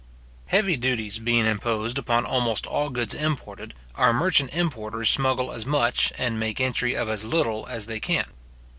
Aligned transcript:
Heavy 0.47 0.75
duties 0.75 1.19
being 1.19 1.45
imposed 1.45 1.99
upon 1.99 2.25
almost 2.25 2.65
all 2.65 2.89
goods 2.89 3.13
imported, 3.13 3.75
our 3.93 4.11
merchant 4.11 4.51
importers 4.51 5.11
smuggle 5.11 5.51
as 5.51 5.63
much, 5.63 6.11
and 6.17 6.39
make 6.39 6.59
entry 6.59 6.95
of 6.95 7.07
as 7.07 7.23
little 7.23 7.67
as 7.67 7.85
they 7.85 7.99
can. 7.99 8.25